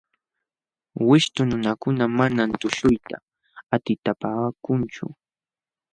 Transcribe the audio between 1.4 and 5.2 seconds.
nunakuna manam tuśhuyta atipapaakunchu.